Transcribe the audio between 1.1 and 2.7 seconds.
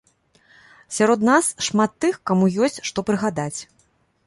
нас шмат тых, каму